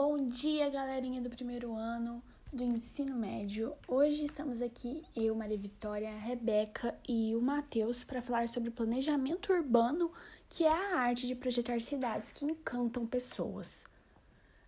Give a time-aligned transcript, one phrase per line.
[0.00, 3.74] Bom dia, galerinha do primeiro ano do ensino médio.
[3.88, 10.12] Hoje estamos aqui, eu, Maria Vitória, Rebeca e o Matheus, para falar sobre planejamento urbano,
[10.48, 13.84] que é a arte de projetar cidades que encantam pessoas.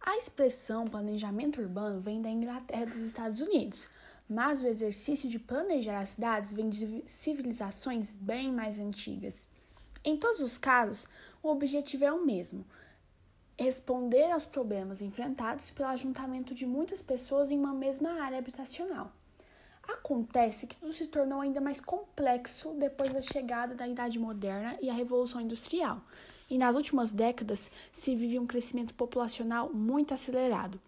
[0.00, 3.88] A expressão planejamento urbano vem da Inglaterra dos Estados Unidos,
[4.30, 9.48] mas o exercício de planejar as cidades vem de civilizações bem mais antigas.
[10.04, 11.04] Em todos os casos,
[11.42, 12.64] o objetivo é o mesmo
[13.58, 19.10] responder aos problemas enfrentados pelo ajuntamento de muitas pessoas em uma mesma área habitacional.
[19.82, 24.90] Acontece que tudo se tornou ainda mais complexo depois da chegada da Idade Moderna e
[24.90, 26.02] a Revolução Industrial,
[26.50, 30.80] e nas últimas décadas se vive um crescimento populacional muito acelerado,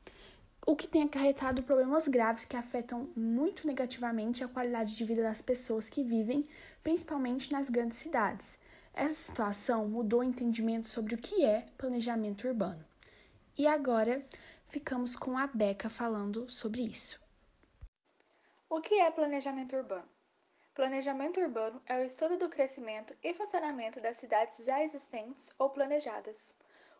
[0.67, 5.41] o que tem acarretado problemas graves que afetam muito negativamente a qualidade de vida das
[5.41, 6.45] pessoas que vivem,
[6.83, 8.59] principalmente nas grandes cidades.
[8.99, 12.85] Essa situação mudou o entendimento sobre o que é planejamento urbano.
[13.57, 14.27] E agora
[14.67, 17.17] ficamos com a Beca falando sobre isso.
[18.69, 20.09] O que é planejamento urbano?
[20.75, 26.53] Planejamento urbano é o estudo do crescimento e funcionamento das cidades já existentes ou planejadas.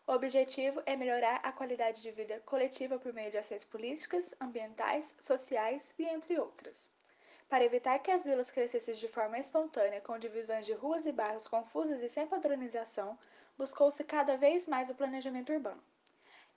[0.07, 5.17] O objetivo é melhorar a qualidade de vida coletiva por meio de ações políticas, ambientais,
[5.19, 6.89] sociais e entre outras.
[7.49, 11.47] Para evitar que as vilas crescessem de forma espontânea, com divisões de ruas e bairros
[11.47, 13.17] confusas e sem padronização,
[13.57, 15.83] buscou-se cada vez mais o planejamento urbano.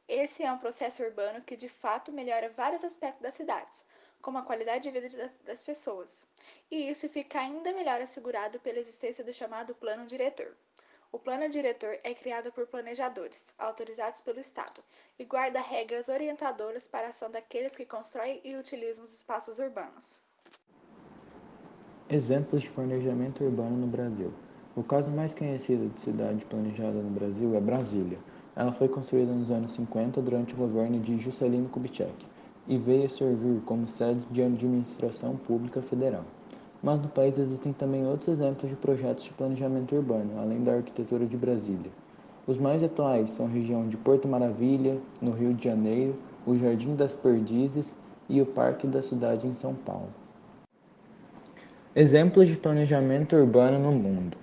[0.07, 3.83] Esse é um processo urbano que de fato melhora vários aspectos das cidades,
[4.21, 6.27] como a qualidade de vida das pessoas.
[6.71, 10.55] E isso fica ainda melhor assegurado pela existência do chamado plano diretor.
[11.11, 14.85] O plano diretor é criado por planejadores, autorizados pelo Estado,
[15.19, 20.21] e guarda regras orientadoras para a ação daqueles que constroem e utilizam os espaços urbanos.
[22.13, 24.31] Exemplos de planejamento urbano no Brasil.
[24.77, 28.19] O caso mais conhecido de cidade planejada no Brasil é Brasília.
[28.55, 32.13] Ela foi construída nos anos 50 durante o governo de Juscelino Kubitschek
[32.69, 36.25] e veio a servir como sede de administração pública federal.
[36.83, 41.25] Mas no país existem também outros exemplos de projetos de planejamento urbano, além da arquitetura
[41.25, 41.91] de Brasília.
[42.47, 46.15] Os mais atuais são a região de Porto Maravilha, no Rio de Janeiro,
[46.47, 47.97] o Jardim das Perdizes
[48.29, 50.11] e o Parque da Cidade em São Paulo.
[51.95, 54.35] Exemplos de planejamento urbano no mundo.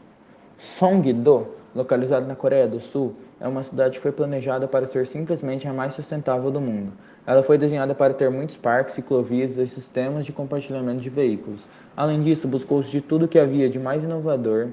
[0.55, 5.67] Songdo, localizado na Coreia do Sul, é uma cidade que foi planejada para ser simplesmente
[5.67, 6.93] a mais sustentável do mundo.
[7.25, 11.67] Ela foi desenhada para ter muitos parques, ciclovias e sistemas de compartilhamento de veículos.
[11.97, 14.67] Além disso, buscou-se de tudo que havia de mais inovador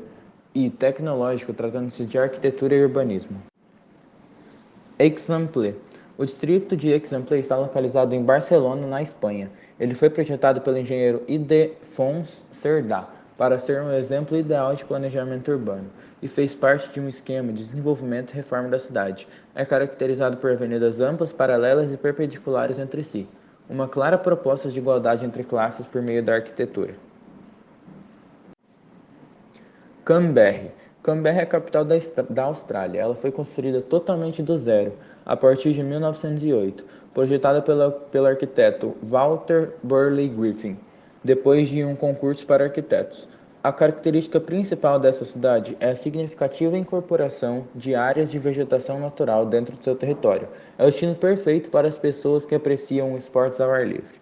[0.54, 3.38] e tecnológico tratando-se de arquitetura e urbanismo.
[4.98, 5.76] Exemple
[6.18, 9.50] o distrito de Exemple está localizado em Barcelona, na Espanha.
[9.78, 15.90] Ele foi projetado pelo engenheiro Idefons Cerdá para ser um exemplo ideal de planejamento urbano
[16.22, 19.28] e fez parte de um esquema de desenvolvimento e reforma da cidade.
[19.54, 23.28] É caracterizado por avenidas amplas, paralelas e perpendiculares entre si,
[23.68, 26.94] uma clara proposta de igualdade entre classes por meio da arquitetura.
[30.04, 30.70] Canberra
[31.06, 31.94] Canberra é a capital da,
[32.28, 33.00] da Austrália.
[33.00, 34.92] Ela foi construída totalmente do zero,
[35.24, 36.84] a partir de 1908,
[37.14, 40.76] projetada pela, pelo arquiteto Walter Burley Griffin,
[41.22, 43.28] depois de um concurso para arquitetos.
[43.62, 49.76] A característica principal dessa cidade é a significativa incorporação de áreas de vegetação natural dentro
[49.76, 50.48] do seu território.
[50.76, 54.20] É o destino perfeito para as pessoas que apreciam esportes ao ar livre.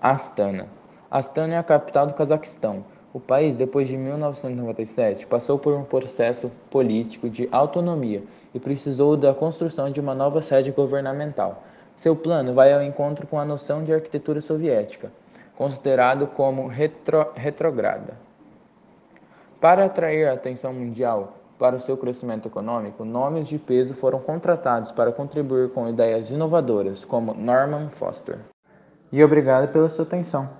[0.00, 0.68] Astana.
[1.10, 2.84] Astana é a capital do Cazaquistão.
[3.12, 8.22] O país, depois de 1997, passou por um processo político de autonomia
[8.54, 11.64] e precisou da construção de uma nova sede governamental.
[11.96, 15.10] Seu plano vai ao encontro com a noção de arquitetura soviética,
[15.56, 18.14] considerado como retro, retrograda.
[19.60, 24.92] Para atrair a atenção mundial para o seu crescimento econômico, nomes de peso foram contratados
[24.92, 28.38] para contribuir com ideias inovadoras, como Norman Foster.
[29.10, 30.59] E obrigado pela sua atenção.